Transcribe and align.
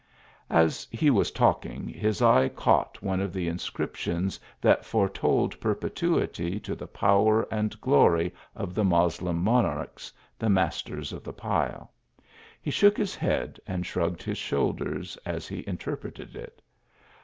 As 0.49 0.87
he 0.89 1.11
was 1.11 1.29
talking, 1.29 1.87
his 1.87 2.23
eye 2.23 2.49
caught 2.49 3.03
one 3.03 3.19
of 3.21 3.31
the 3.31 3.47
inscriptions 3.47 4.39
that 4.59 4.83
foretold 4.83 5.59
perpetuity 5.59 6.59
to 6.61 6.73
the 6.73 6.87
power 6.87 7.43
and 7.53 7.79
glory 7.81 8.33
of 8.55 8.73
the 8.73 8.83
Moslem 8.83 9.37
monarchs, 9.43 10.11
the 10.39 10.49
masters 10.49 11.13
of 11.13 11.23
the 11.23 11.31
pile. 11.33 11.91
He 12.63 12.71
shook 12.71 12.97
his 12.97 13.13
head 13.13 13.59
and 13.67 13.85
shrugged 13.85 14.23
his 14.23 14.39
shoulders 14.39 15.17
as 15.23 15.47
he 15.47 15.63
interpreted 15.67 16.35
it. 16.35 16.63